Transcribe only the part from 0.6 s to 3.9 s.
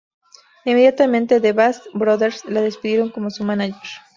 Inmediatamente, The Basham Brothers la despidieron como su mánager.